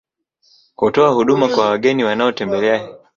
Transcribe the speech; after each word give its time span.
Hutoa 0.75 1.09
huduma 1.09 1.47
kwa 1.47 1.69
wageni 1.69 2.03
wanaotembelea 2.03 2.73
hifadhi 2.77 2.81
ya 2.81 2.81
Ziwa 2.85 2.93
Manyara 2.97 3.09